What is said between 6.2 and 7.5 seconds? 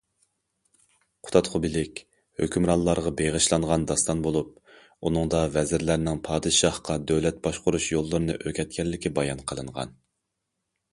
پادىشاھقا دۆلەت